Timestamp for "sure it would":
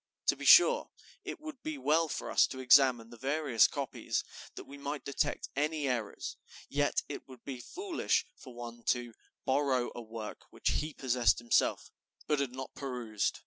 0.45-1.61